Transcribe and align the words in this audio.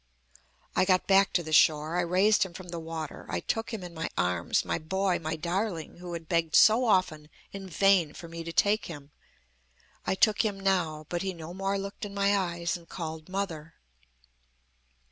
"I 0.75 0.83
got 0.83 1.05
back 1.05 1.31
to 1.33 1.43
the 1.43 1.53
shore. 1.53 1.95
I 1.95 2.01
raised 2.01 2.41
him 2.41 2.53
from 2.55 2.69
the 2.69 2.79
water. 2.79 3.27
I 3.29 3.39
took 3.39 3.71
him 3.71 3.83
in 3.83 3.93
my 3.93 4.09
arms, 4.17 4.65
my 4.65 4.79
boy, 4.79 5.19
my 5.19 5.35
darling, 5.35 5.97
who 5.97 6.13
had 6.13 6.27
begged 6.27 6.55
so 6.55 6.85
often 6.85 7.29
in 7.51 7.69
vain 7.69 8.13
for 8.13 8.27
me 8.27 8.43
to 8.43 8.51
take 8.51 8.85
him. 8.85 9.11
I 10.03 10.15
took 10.15 10.41
him 10.43 10.59
now, 10.59 11.05
but 11.09 11.21
he 11.21 11.33
no 11.35 11.53
more 11.53 11.77
looked 11.77 12.03
in 12.03 12.15
my 12.15 12.35
eyes 12.35 12.75
and 12.75 12.89
called 12.89 13.29
'Mother.' 13.29 13.75